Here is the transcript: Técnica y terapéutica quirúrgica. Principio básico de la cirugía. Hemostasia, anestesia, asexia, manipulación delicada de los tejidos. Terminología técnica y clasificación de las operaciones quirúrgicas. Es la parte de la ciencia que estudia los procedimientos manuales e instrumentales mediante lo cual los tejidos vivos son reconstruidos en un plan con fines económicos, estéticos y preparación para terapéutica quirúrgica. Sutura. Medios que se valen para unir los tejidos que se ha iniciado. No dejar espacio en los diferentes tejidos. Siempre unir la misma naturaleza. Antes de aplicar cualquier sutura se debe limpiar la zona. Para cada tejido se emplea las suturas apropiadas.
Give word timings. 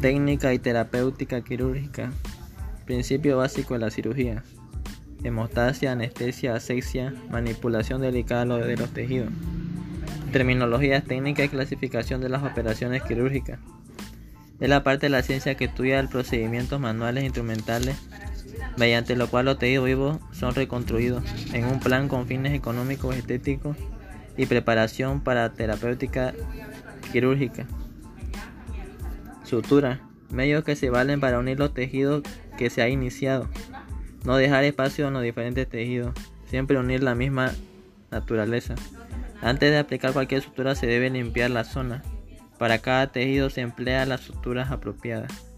Técnica 0.00 0.52
y 0.52 0.58
terapéutica 0.58 1.40
quirúrgica. 1.40 2.12
Principio 2.84 3.38
básico 3.38 3.74
de 3.74 3.80
la 3.80 3.90
cirugía. 3.90 4.44
Hemostasia, 5.24 5.92
anestesia, 5.92 6.54
asexia, 6.54 7.14
manipulación 7.30 8.02
delicada 8.02 8.44
de 8.58 8.76
los 8.76 8.90
tejidos. 8.90 9.30
Terminología 10.32 11.00
técnica 11.00 11.44
y 11.44 11.48
clasificación 11.48 12.20
de 12.20 12.28
las 12.28 12.42
operaciones 12.42 13.02
quirúrgicas. 13.02 13.58
Es 14.60 14.68
la 14.68 14.84
parte 14.84 15.06
de 15.06 15.10
la 15.10 15.22
ciencia 15.22 15.54
que 15.54 15.64
estudia 15.64 16.02
los 16.02 16.10
procedimientos 16.10 16.78
manuales 16.78 17.22
e 17.22 17.26
instrumentales 17.26 17.96
mediante 18.76 19.16
lo 19.16 19.28
cual 19.28 19.46
los 19.46 19.58
tejidos 19.58 19.86
vivos 19.86 20.18
son 20.32 20.54
reconstruidos 20.54 21.24
en 21.54 21.64
un 21.64 21.80
plan 21.80 22.08
con 22.08 22.26
fines 22.26 22.52
económicos, 22.52 23.16
estéticos 23.16 23.76
y 24.36 24.44
preparación 24.44 25.22
para 25.22 25.54
terapéutica 25.54 26.34
quirúrgica. 27.12 27.66
Sutura. 29.46 30.00
Medios 30.30 30.64
que 30.64 30.74
se 30.74 30.90
valen 30.90 31.20
para 31.20 31.38
unir 31.38 31.58
los 31.58 31.72
tejidos 31.72 32.22
que 32.58 32.68
se 32.68 32.82
ha 32.82 32.88
iniciado. 32.88 33.48
No 34.24 34.36
dejar 34.36 34.64
espacio 34.64 35.06
en 35.06 35.14
los 35.14 35.22
diferentes 35.22 35.68
tejidos. 35.68 36.14
Siempre 36.48 36.78
unir 36.78 37.02
la 37.02 37.14
misma 37.14 37.52
naturaleza. 38.10 38.74
Antes 39.40 39.70
de 39.70 39.78
aplicar 39.78 40.12
cualquier 40.12 40.42
sutura 40.42 40.74
se 40.74 40.88
debe 40.88 41.10
limpiar 41.10 41.50
la 41.50 41.62
zona. 41.62 42.02
Para 42.58 42.78
cada 42.78 43.06
tejido 43.12 43.48
se 43.48 43.60
emplea 43.60 44.04
las 44.04 44.22
suturas 44.22 44.72
apropiadas. 44.72 45.55